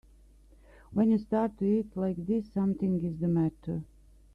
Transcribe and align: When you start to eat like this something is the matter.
When 0.93 1.11
you 1.11 1.19
start 1.19 1.59
to 1.59 1.65
eat 1.65 1.95
like 1.95 2.25
this 2.25 2.51
something 2.51 3.05
is 3.05 3.19
the 3.19 3.27
matter. 3.27 3.83